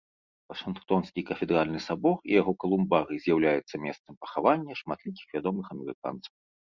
[0.51, 6.33] Вашынгтонскі кафедральны сабор і яго калумбарый з'яўляецца месцам пахавання шматлікіх вядомых амерыканцаў.